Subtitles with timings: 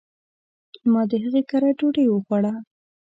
[0.91, 2.53] ما د هغي کره ډوډي وخوړه.